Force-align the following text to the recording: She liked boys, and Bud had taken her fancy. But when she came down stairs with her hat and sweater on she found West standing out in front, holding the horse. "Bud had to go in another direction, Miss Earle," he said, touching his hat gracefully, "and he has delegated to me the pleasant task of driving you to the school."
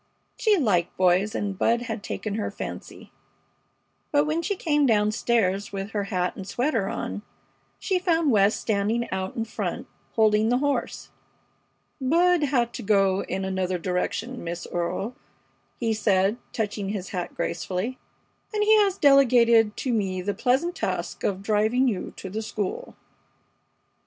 She 0.35 0.57
liked 0.57 0.97
boys, 0.97 1.35
and 1.35 1.55
Bud 1.55 1.83
had 1.83 2.01
taken 2.01 2.33
her 2.33 2.49
fancy. 2.49 3.11
But 4.11 4.25
when 4.25 4.41
she 4.41 4.55
came 4.55 4.87
down 4.87 5.11
stairs 5.11 5.71
with 5.71 5.91
her 5.91 6.05
hat 6.05 6.35
and 6.35 6.47
sweater 6.47 6.89
on 6.89 7.21
she 7.77 7.99
found 7.99 8.31
West 8.31 8.59
standing 8.59 9.07
out 9.11 9.35
in 9.35 9.45
front, 9.45 9.85
holding 10.13 10.49
the 10.49 10.57
horse. 10.57 11.09
"Bud 12.01 12.41
had 12.45 12.73
to 12.73 12.81
go 12.81 13.21
in 13.25 13.45
another 13.45 13.77
direction, 13.77 14.43
Miss 14.43 14.65
Earle," 14.71 15.15
he 15.79 15.93
said, 15.93 16.37
touching 16.51 16.89
his 16.89 17.09
hat 17.09 17.35
gracefully, 17.35 17.99
"and 18.51 18.63
he 18.63 18.75
has 18.77 18.97
delegated 18.97 19.77
to 19.77 19.93
me 19.93 20.19
the 20.23 20.33
pleasant 20.33 20.75
task 20.75 21.23
of 21.23 21.43
driving 21.43 21.87
you 21.87 22.11
to 22.17 22.27
the 22.27 22.41
school." 22.41 22.95